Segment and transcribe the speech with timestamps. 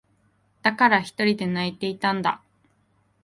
[0.63, 2.41] だから、ひとりで泣いていたんだ。